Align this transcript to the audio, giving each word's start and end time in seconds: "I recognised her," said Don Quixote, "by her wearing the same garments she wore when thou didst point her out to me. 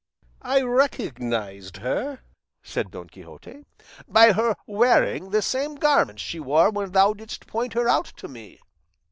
"I 0.41 0.61
recognised 0.63 1.77
her," 1.77 2.21
said 2.63 2.89
Don 2.89 3.07
Quixote, 3.07 3.65
"by 4.07 4.31
her 4.31 4.55
wearing 4.65 5.29
the 5.29 5.43
same 5.43 5.75
garments 5.75 6.23
she 6.23 6.39
wore 6.39 6.71
when 6.71 6.91
thou 6.93 7.13
didst 7.13 7.45
point 7.45 7.73
her 7.73 7.87
out 7.87 8.05
to 8.17 8.27
me. 8.27 8.59